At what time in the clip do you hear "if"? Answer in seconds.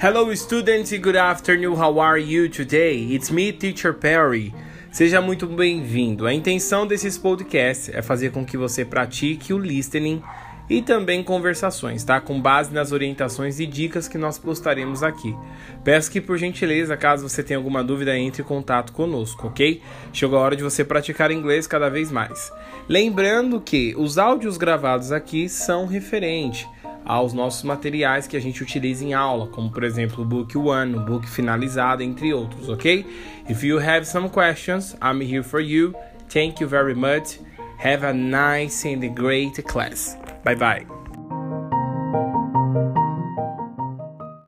33.48-33.64